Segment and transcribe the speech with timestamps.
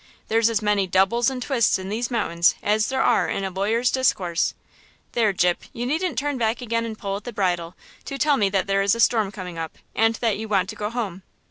[0.29, 3.91] There's as many doubles and twists in these mountains as there are in a lawyer's
[3.91, 4.55] discourse!
[5.11, 7.75] There, Gyp, you needn't turn back again and pull at the bridle,
[8.05, 10.75] to tell me that there is a storm coming up and that you want to
[10.75, 11.21] go home!